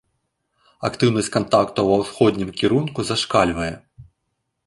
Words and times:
Актыўнасць 0.87 1.29
кантактаў 1.35 1.85
ва 1.91 1.97
ўсходнім 2.03 2.49
кірунку 2.61 2.99
зашкальвае. 3.09 3.71